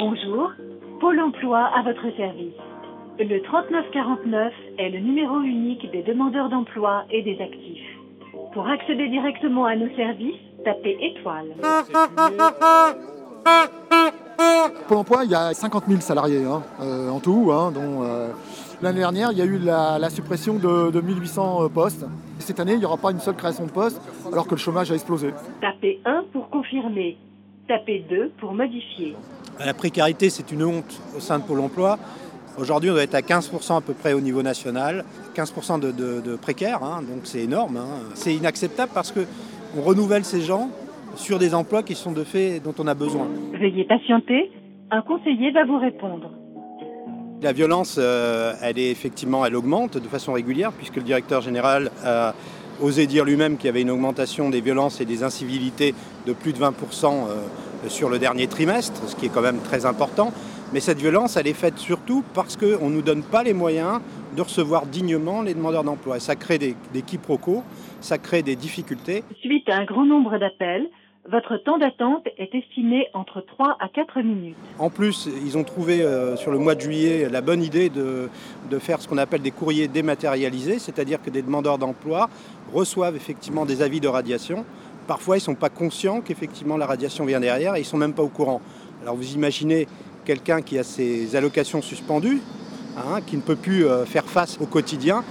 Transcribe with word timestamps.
Bonjour, 0.00 0.52
Pôle 1.00 1.18
emploi 1.18 1.58
à 1.58 1.82
votre 1.82 2.16
service. 2.16 2.54
Le 3.18 3.42
3949 3.42 4.52
est 4.78 4.90
le 4.90 5.00
numéro 5.00 5.40
unique 5.40 5.90
des 5.90 6.04
demandeurs 6.04 6.48
d'emploi 6.48 7.02
et 7.10 7.20
des 7.22 7.36
actifs. 7.42 7.82
Pour 8.54 8.68
accéder 8.68 9.08
directement 9.08 9.64
à 9.64 9.74
nos 9.74 9.92
services, 9.96 10.36
tapez 10.64 10.96
étoile. 11.00 11.48
Pôle 14.86 14.98
emploi, 14.98 15.24
il 15.24 15.32
y 15.32 15.34
a 15.34 15.52
50 15.52 15.86
000 15.88 16.00
salariés 16.00 16.44
hein, 16.44 16.62
euh, 16.80 17.10
en 17.10 17.18
tout, 17.18 17.50
hein, 17.50 17.72
dont 17.72 18.04
euh, 18.04 18.28
l'année 18.80 19.00
dernière, 19.00 19.32
il 19.32 19.38
y 19.38 19.42
a 19.42 19.46
eu 19.46 19.58
la, 19.58 19.98
la 19.98 20.10
suppression 20.10 20.60
de, 20.60 20.92
de 20.92 21.00
1800 21.00 21.64
euh, 21.64 21.68
postes. 21.68 22.06
Cette 22.38 22.60
année, 22.60 22.74
il 22.74 22.78
n'y 22.78 22.84
aura 22.84 22.98
pas 22.98 23.10
une 23.10 23.18
seule 23.18 23.34
création 23.34 23.66
de 23.66 23.72
poste, 23.72 24.00
alors 24.32 24.46
que 24.46 24.52
le 24.52 24.60
chômage 24.60 24.92
a 24.92 24.94
explosé. 24.94 25.34
Tapez 25.60 26.00
1 26.04 26.26
pour 26.32 26.50
confirmer. 26.50 27.16
Tapez 27.66 28.04
2 28.08 28.30
pour 28.38 28.54
modifier. 28.54 29.16
La 29.64 29.74
précarité, 29.74 30.30
c'est 30.30 30.52
une 30.52 30.62
honte 30.62 31.00
au 31.16 31.20
sein 31.20 31.38
de 31.38 31.44
Pôle 31.44 31.60
emploi. 31.60 31.98
Aujourd'hui, 32.58 32.90
on 32.90 32.94
doit 32.94 33.02
être 33.02 33.14
à 33.14 33.20
15% 33.20 33.76
à 33.76 33.80
peu 33.80 33.92
près 33.92 34.12
au 34.12 34.20
niveau 34.20 34.42
national, 34.42 35.04
15% 35.34 35.80
de, 35.80 35.90
de, 35.90 36.20
de 36.20 36.36
précaires, 36.36 36.82
hein, 36.82 37.02
donc 37.02 37.20
c'est 37.24 37.40
énorme. 37.40 37.76
Hein. 37.76 38.10
C'est 38.14 38.34
inacceptable 38.34 38.90
parce 38.94 39.12
qu'on 39.12 39.82
renouvelle 39.82 40.24
ces 40.24 40.40
gens 40.40 40.70
sur 41.14 41.38
des 41.38 41.54
emplois 41.54 41.82
qui 41.82 41.94
sont 41.94 42.12
de 42.12 42.24
fait 42.24 42.60
dont 42.60 42.74
on 42.78 42.86
a 42.86 42.94
besoin. 42.94 43.28
Veuillez 43.58 43.84
patienter, 43.84 44.50
un 44.90 45.02
conseiller 45.02 45.50
va 45.50 45.64
vous 45.64 45.78
répondre. 45.78 46.30
La 47.42 47.52
violence, 47.52 47.96
euh, 48.00 48.54
elle 48.62 48.78
est 48.78 48.90
effectivement, 48.90 49.46
elle 49.46 49.54
augmente 49.54 49.96
de 49.96 50.08
façon 50.08 50.32
régulière 50.32 50.72
puisque 50.72 50.96
le 50.96 51.02
directeur 51.02 51.40
général 51.40 51.90
a 52.04 52.34
osé 52.80 53.06
dire 53.06 53.24
lui-même 53.24 53.56
qu'il 53.56 53.66
y 53.66 53.68
avait 53.68 53.82
une 53.82 53.90
augmentation 53.90 54.50
des 54.50 54.60
violences 54.60 55.00
et 55.00 55.04
des 55.04 55.22
incivilités 55.22 55.94
de 56.26 56.32
plus 56.32 56.52
de 56.52 56.58
20% 56.58 56.70
euh, 57.04 57.88
sur 57.88 58.08
le 58.08 58.18
dernier 58.18 58.46
trimestre, 58.46 59.08
ce 59.08 59.16
qui 59.16 59.26
est 59.26 59.28
quand 59.28 59.42
même 59.42 59.60
très 59.60 59.86
important. 59.86 60.32
Mais 60.72 60.80
cette 60.80 60.98
violence, 60.98 61.36
elle 61.36 61.46
est 61.46 61.54
faite 61.54 61.78
surtout 61.78 62.22
parce 62.34 62.56
qu'on 62.56 62.90
ne 62.90 62.94
nous 62.94 63.02
donne 63.02 63.22
pas 63.22 63.42
les 63.42 63.54
moyens 63.54 64.00
de 64.36 64.42
recevoir 64.42 64.86
dignement 64.86 65.42
les 65.42 65.54
demandeurs 65.54 65.84
d'emploi. 65.84 66.20
Ça 66.20 66.36
crée 66.36 66.58
des, 66.58 66.76
des 66.92 67.02
quiproquos, 67.02 67.62
ça 68.00 68.18
crée 68.18 68.42
des 68.42 68.56
difficultés. 68.56 69.24
Suite 69.40 69.68
à 69.68 69.76
un 69.76 69.84
grand 69.84 70.04
nombre 70.04 70.38
d'appels, 70.38 70.88
votre 71.30 71.58
temps 71.58 71.78
d'attente 71.78 72.26
est 72.38 72.54
estimé 72.54 73.08
entre 73.12 73.40
3 73.42 73.76
à 73.80 73.88
4 73.88 74.22
minutes. 74.22 74.56
En 74.78 74.88
plus, 74.88 75.28
ils 75.44 75.58
ont 75.58 75.64
trouvé 75.64 76.02
euh, 76.02 76.36
sur 76.36 76.50
le 76.50 76.58
mois 76.58 76.74
de 76.74 76.80
juillet 76.80 77.28
la 77.30 77.40
bonne 77.40 77.62
idée 77.62 77.90
de, 77.90 78.28
faire 78.78 79.00
ce 79.00 79.08
qu'on 79.08 79.18
appelle 79.18 79.42
des 79.42 79.50
courriers 79.50 79.88
dématérialisés, 79.88 80.78
c'est-à-dire 80.78 81.20
que 81.20 81.30
des 81.30 81.42
demandeurs 81.42 81.78
d'emploi 81.78 82.30
reçoivent 82.72 83.16
effectivement 83.16 83.66
des 83.66 83.82
avis 83.82 84.00
de 84.00 84.08
radiation. 84.08 84.64
Parfois, 85.06 85.36
ils 85.36 85.40
ne 85.40 85.44
sont 85.44 85.54
pas 85.54 85.68
conscients 85.68 86.20
qu'effectivement 86.20 86.76
la 86.76 86.86
radiation 86.86 87.24
vient 87.24 87.40
derrière 87.40 87.74
et 87.74 87.80
ils 87.80 87.82
ne 87.82 87.86
sont 87.86 87.96
même 87.96 88.14
pas 88.14 88.22
au 88.22 88.28
courant. 88.28 88.60
Alors 89.02 89.16
vous 89.16 89.34
imaginez 89.34 89.86
quelqu'un 90.24 90.62
qui 90.62 90.78
a 90.78 90.82
ses 90.82 91.36
allocations 91.36 91.82
suspendues, 91.82 92.40
hein, 92.96 93.20
qui 93.26 93.36
ne 93.36 93.42
peut 93.42 93.56
plus 93.56 93.86
euh, 93.86 94.04
faire 94.04 94.24
face 94.24 94.58
au 94.60 94.66
quotidien, 94.66 95.24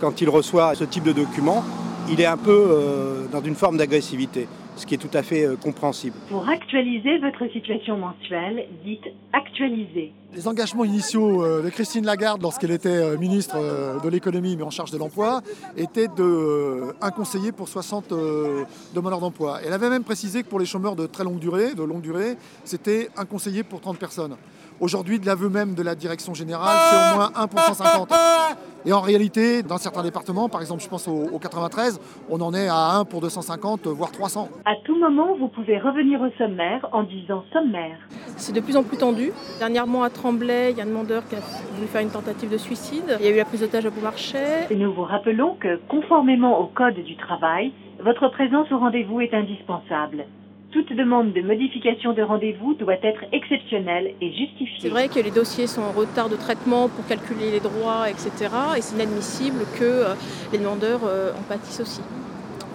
quand 0.00 0.20
il 0.20 0.28
reçoit 0.28 0.74
ce 0.74 0.84
type 0.84 1.04
de 1.04 1.12
document, 1.12 1.64
il 2.10 2.20
est 2.20 2.26
un 2.26 2.36
peu 2.36 2.66
euh, 2.70 3.26
dans 3.32 3.42
une 3.42 3.54
forme 3.54 3.76
d'agressivité, 3.76 4.46
ce 4.76 4.86
qui 4.86 4.94
est 4.94 4.98
tout 4.98 5.14
à 5.16 5.22
fait 5.22 5.46
euh, 5.46 5.56
compréhensible. 5.56 6.16
Pour 6.28 6.48
actualiser 6.48 7.18
votre 7.18 7.50
situation 7.52 7.96
mensuelle, 7.96 8.66
dites 8.84 9.08
actualiser. 9.32 10.12
Les 10.34 10.48
engagements 10.48 10.84
initiaux 10.84 11.44
euh, 11.44 11.62
de 11.62 11.70
Christine 11.70 12.04
Lagarde 12.04 12.42
lorsqu'elle 12.42 12.72
était 12.72 12.88
euh, 12.88 13.16
ministre 13.16 13.56
de 14.02 14.08
l'économie 14.08 14.56
mais 14.56 14.64
en 14.64 14.70
charge 14.70 14.90
de 14.90 14.98
l'emploi 14.98 15.42
étaient 15.76 16.08
de 16.08 16.92
un 17.00 17.10
conseiller 17.10 17.52
pour 17.52 17.68
60 17.68 18.12
euh, 18.12 18.64
demandeurs 18.94 19.20
d'emploi. 19.20 19.60
Elle 19.64 19.72
avait 19.72 19.90
même 19.90 20.04
précisé 20.04 20.42
que 20.42 20.48
pour 20.48 20.58
les 20.58 20.66
chômeurs 20.66 20.96
de 20.96 21.06
très 21.06 21.22
longue 21.22 21.38
durée, 21.38 21.74
de 21.74 21.82
longue 21.82 22.02
durée, 22.02 22.36
c'était 22.64 23.10
un 23.16 23.24
conseiller 23.24 23.62
pour 23.62 23.80
30 23.80 23.98
personnes. 23.98 24.36
Aujourd'hui, 24.80 25.18
de 25.20 25.26
l'aveu 25.26 25.48
même 25.48 25.74
de 25.74 25.82
la 25.82 25.94
direction 25.94 26.34
générale, 26.34 26.76
c'est 26.90 27.12
au 27.12 27.16
moins 27.16 27.30
1 27.36 27.46
pour 27.46 27.60
150. 27.60 28.12
Et 28.86 28.92
en 28.92 29.00
réalité, 29.00 29.62
dans 29.62 29.78
certains 29.78 30.02
départements, 30.02 30.48
par 30.48 30.60
exemple, 30.60 30.82
je 30.82 30.88
pense 30.88 31.08
au, 31.08 31.28
au 31.32 31.38
93, 31.38 32.00
on 32.28 32.40
en 32.40 32.52
est 32.52 32.68
à 32.68 32.96
1 32.98 33.04
pour 33.04 33.20
250, 33.20 33.86
voire 33.86 34.10
300. 34.10 34.48
À 34.66 34.74
tout 34.84 34.98
moment, 34.98 35.36
vous 35.38 35.48
pouvez 35.48 35.78
revenir 35.78 36.20
au 36.20 36.30
sommaire 36.36 36.86
en 36.92 37.02
disant 37.04 37.44
sommaire. 37.52 37.96
C'est 38.36 38.52
de 38.52 38.60
plus 38.60 38.76
en 38.76 38.82
plus 38.82 38.98
tendu. 38.98 39.32
Dernièrement 39.58 40.02
à 40.02 40.10
Tremblay, 40.10 40.72
il 40.72 40.76
y 40.76 40.80
a 40.80 40.84
un 40.84 40.88
demandeur 40.88 41.26
qui 41.28 41.36
a 41.36 41.38
voulu 41.74 41.86
faire 41.86 42.02
une 42.02 42.10
tentative 42.10 42.50
de 42.50 42.58
suicide. 42.58 43.16
Il 43.20 43.24
y 43.24 43.28
a 43.28 43.32
eu 43.32 43.36
la 43.38 43.46
prise 43.46 43.60
d'otage 43.60 43.86
à 43.86 43.90
Beaumarchais. 43.90 44.66
Et 44.70 44.76
nous 44.76 44.92
vous 44.92 45.04
rappelons 45.04 45.54
que, 45.54 45.80
conformément 45.88 46.60
au 46.60 46.66
Code 46.66 46.96
du 46.96 47.16
travail, 47.16 47.72
votre 48.04 48.28
présence 48.28 48.70
au 48.70 48.78
rendez-vous 48.78 49.20
est 49.20 49.32
indispensable. 49.32 50.26
Toute 50.74 50.92
demande 50.92 51.32
de 51.32 51.40
modification 51.40 52.14
de 52.14 52.22
rendez-vous 52.22 52.74
doit 52.74 52.96
être 53.00 53.24
exceptionnelle 53.30 54.12
et 54.20 54.32
justifiée. 54.32 54.80
C'est 54.80 54.88
vrai 54.88 55.06
que 55.06 55.20
les 55.20 55.30
dossiers 55.30 55.68
sont 55.68 55.82
en 55.82 55.92
retard 55.92 56.28
de 56.28 56.34
traitement 56.34 56.88
pour 56.88 57.06
calculer 57.06 57.52
les 57.52 57.60
droits, 57.60 58.10
etc. 58.10 58.32
Et 58.76 58.80
c'est 58.80 58.96
inadmissible 58.96 59.66
que 59.78 59.84
euh, 59.84 60.14
les 60.52 60.58
demandeurs 60.58 61.02
euh, 61.04 61.30
en 61.30 61.42
pâtissent 61.42 61.78
aussi. 61.78 62.00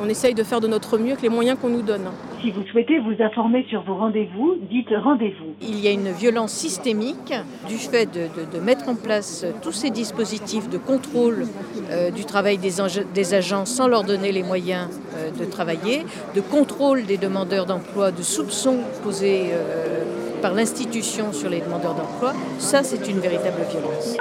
On 0.00 0.08
essaye 0.08 0.34
de 0.34 0.44
faire 0.44 0.60
de 0.60 0.68
notre 0.68 0.98
mieux 0.98 1.10
avec 1.10 1.22
les 1.22 1.28
moyens 1.28 1.58
qu'on 1.60 1.68
nous 1.68 1.82
donne. 1.82 2.08
Si 2.42 2.50
vous 2.50 2.62
souhaitez 2.64 2.98
vous 3.00 3.22
informer 3.22 3.66
sur 3.68 3.82
vos 3.82 3.96
rendez-vous, 3.96 4.56
dites 4.70 4.88
rendez-vous. 5.04 5.54
Il 5.60 5.78
y 5.78 5.88
a 5.88 5.90
une 5.90 6.10
violence 6.10 6.52
systémique 6.52 7.34
du 7.68 7.74
fait 7.76 8.06
de, 8.06 8.28
de, 8.28 8.58
de 8.58 8.64
mettre 8.64 8.88
en 8.88 8.94
place 8.94 9.44
tous 9.62 9.72
ces 9.72 9.90
dispositifs 9.90 10.70
de 10.70 10.78
contrôle 10.78 11.46
euh, 11.90 12.10
du 12.10 12.24
travail 12.24 12.56
des, 12.56 12.76
des, 13.12 13.34
agents 13.34 13.66
sans 13.66 13.88
leur 13.88 14.04
donner 14.04 14.32
les 14.32 14.42
moyens 14.42 14.88
euh, 15.16 15.30
de 15.30 15.44
travailler, 15.44 16.02
de 16.34 16.40
contrôle 16.40 17.04
des 17.04 17.18
demandeurs 17.18 17.66
d'emploi, 17.66 18.10
de 18.10 18.22
soupçons 18.22 18.78
posés 19.02 19.48
euh, 19.52 20.40
par 20.40 20.54
l'institution 20.54 21.32
sur 21.32 21.50
les 21.50 21.60
demandeurs 21.60 21.94
d'emploi. 21.94 22.32
Ça, 22.58 22.82
c'est 22.82 23.06
une 23.10 23.18
véritable 23.18 23.60
violence. 23.70 24.16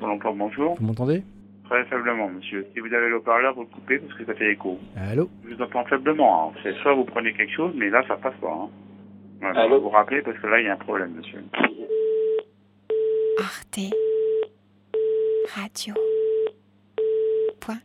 Bon 0.00 0.08
emploi, 0.08 0.34
bonjour. 0.36 0.74
Vous 0.78 0.86
m'entendez? 0.86 1.22
Très 1.72 1.86
faiblement, 1.86 2.28
monsieur. 2.28 2.66
Si 2.74 2.80
vous 2.80 2.92
avez 2.92 3.08
le 3.08 3.16
haut-parleur, 3.16 3.54
vous 3.54 3.62
le 3.62 3.68
coupez 3.68 3.98
parce 3.98 4.12
que 4.18 4.26
ça 4.26 4.34
fait 4.34 4.52
écho. 4.52 4.78
Allô 4.94 5.30
Je 5.42 5.54
vous 5.54 5.62
entends 5.62 5.86
faiblement. 5.86 6.50
Hein. 6.50 6.60
C'est 6.62 6.74
soit 6.82 6.92
vous 6.92 7.06
prenez 7.06 7.32
quelque 7.32 7.54
chose, 7.54 7.72
mais 7.74 7.88
là, 7.88 8.04
ça 8.06 8.18
passe 8.18 8.34
pas. 8.42 8.52
Hein. 8.52 8.68
Voilà, 9.40 9.62
Allô 9.62 9.80
vous 9.80 9.88
rappelez 9.88 10.20
parce 10.20 10.36
que 10.38 10.46
là, 10.48 10.60
il 10.60 10.66
y 10.66 10.68
a 10.68 10.74
un 10.74 10.76
problème, 10.76 11.14
monsieur. 11.14 11.42
Arte 13.38 13.90
Radio. 15.54 15.94
Point 17.58 17.80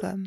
com. 0.00 0.24